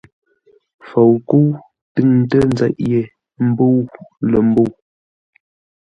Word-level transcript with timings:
FOUKƏ́U 0.87 1.41
tʉŋtə 1.93 2.37
nzeʼ 2.51 2.75
yé 2.89 3.01
mbə̂u 3.47 3.77
lə̂ 4.29 4.39
mbə̂u. 4.49 4.67